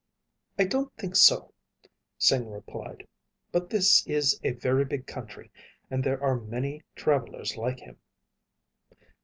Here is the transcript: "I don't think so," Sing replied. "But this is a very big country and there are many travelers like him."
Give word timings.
"I 0.57 0.63
don't 0.63 0.91
think 0.97 1.15
so," 1.15 1.53
Sing 2.17 2.49
replied. 2.49 3.07
"But 3.51 3.69
this 3.69 4.03
is 4.07 4.39
a 4.43 4.53
very 4.53 4.83
big 4.83 5.05
country 5.05 5.51
and 5.91 6.03
there 6.03 6.19
are 6.23 6.39
many 6.39 6.81
travelers 6.95 7.55
like 7.55 7.81
him." 7.81 7.97